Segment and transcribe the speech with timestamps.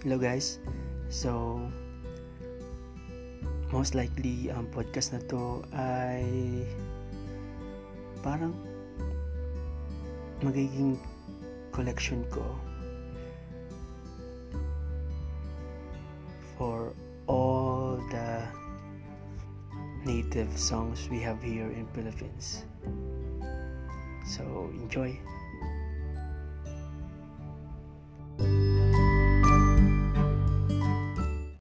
[0.00, 0.56] Hello guys.
[1.12, 1.60] So
[3.68, 6.24] most likely ang podcast na to ay
[8.24, 8.56] parang
[10.40, 10.96] magiging
[11.68, 12.40] collection ko
[16.56, 16.96] for
[17.28, 18.40] all the
[20.08, 22.64] native songs we have here in Philippines.
[24.24, 25.20] So enjoy.